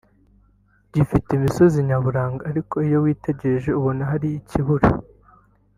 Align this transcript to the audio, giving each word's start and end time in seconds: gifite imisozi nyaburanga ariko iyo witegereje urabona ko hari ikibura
gifite 0.93 1.29
imisozi 1.33 1.77
nyaburanga 1.87 2.41
ariko 2.51 2.75
iyo 2.87 2.97
witegereje 3.05 3.67
urabona 3.71 4.03
ko 4.03 4.07
hari 4.11 4.27
ikibura 4.39 4.87